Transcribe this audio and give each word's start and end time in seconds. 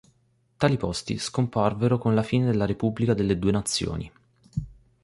Tali 0.57 0.77
posti 0.77 1.19
scomparvero 1.19 1.99
con 1.99 2.15
la 2.15 2.23
fine 2.23 2.45
della 2.47 2.65
Repubblica 2.65 3.13
delle 3.13 3.37
Due 3.37 3.51
Nazioni. 3.51 4.11